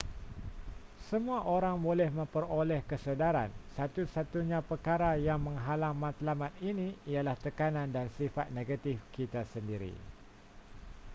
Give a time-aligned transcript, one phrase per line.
[1.13, 8.47] semua orang boleh memperoleh kesedaran satu-satunya perkara yang menghalang matlamat ini ialah tekanan dan sifat
[8.57, 9.93] negatif kita sendiri